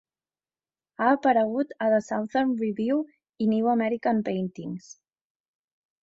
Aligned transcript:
Ha 1.01 1.09
aparegut 1.17 1.75
a 1.87 1.89
The 1.93 1.99
Southern 2.05 2.53
Review 2.61 2.97
i 3.45 3.49
New 3.51 3.69
American 3.73 4.23
Paintings. 4.31 4.89